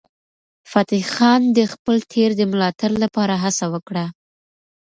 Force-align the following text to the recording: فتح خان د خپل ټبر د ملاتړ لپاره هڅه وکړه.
فتح 0.71 1.01
خان 1.15 1.41
د 1.57 1.59
خپل 1.73 1.97
ټبر 2.11 2.31
د 2.37 2.41
ملاتړ 2.51 2.91
لپاره 3.03 3.33
هڅه 3.43 3.65
وکړه. 3.73 4.05